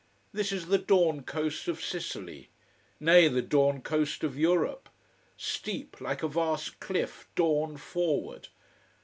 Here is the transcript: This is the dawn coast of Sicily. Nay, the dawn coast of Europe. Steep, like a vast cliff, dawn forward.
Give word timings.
This 0.33 0.51
is 0.51 0.65
the 0.65 0.79
dawn 0.79 1.21
coast 1.21 1.67
of 1.67 1.79
Sicily. 1.79 2.49
Nay, 2.99 3.27
the 3.27 3.43
dawn 3.43 3.83
coast 3.83 4.23
of 4.23 4.35
Europe. 4.35 4.89
Steep, 5.37 6.01
like 6.01 6.23
a 6.23 6.27
vast 6.27 6.79
cliff, 6.79 7.27
dawn 7.35 7.77
forward. 7.77 8.47